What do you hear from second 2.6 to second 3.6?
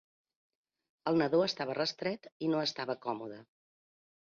estava còmode.